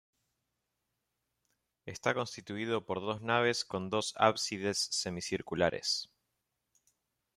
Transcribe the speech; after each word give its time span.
Está 1.85 2.15
constituido 2.15 2.87
por 2.87 3.01
dos 3.01 3.21
naves 3.21 3.63
con 3.63 3.91
dos 3.91 4.15
ábsides 4.17 4.87
semicirculares. 4.89 6.09